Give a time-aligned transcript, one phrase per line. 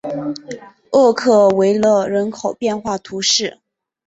[0.93, 3.59] 厄克维勒人口变化图示